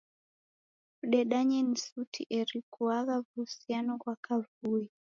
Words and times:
Kudedanya 0.97 1.59
ni 1.67 1.75
suti 1.85 2.21
eri 2.39 2.59
kuagha 2.73 3.13
w'uhusiano 3.21 3.93
ghwa 4.01 4.15
kavui. 4.25 4.85